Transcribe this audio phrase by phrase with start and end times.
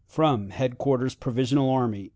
[0.49, 2.09] "Headquarters Provisional Army, C.